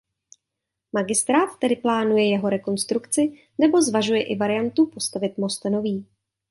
Magistrát 0.93 1.59
tedy 1.59 1.75
plánuje 1.75 2.27
jeho 2.29 2.49
rekonstrukci 2.49 3.39
nebo 3.57 3.81
zvažuje 3.81 4.23
i 4.23 4.35
variantu 4.35 4.85
postavit 4.85 5.37
most 5.37 5.65
nový. 5.65 6.07